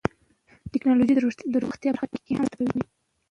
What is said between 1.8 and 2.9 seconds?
په برخه کې هم مرسته کوي.